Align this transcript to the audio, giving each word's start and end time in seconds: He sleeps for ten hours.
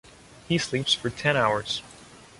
He 0.47 0.57
sleeps 0.57 0.95
for 0.95 1.11
ten 1.11 1.37
hours. 1.37 1.83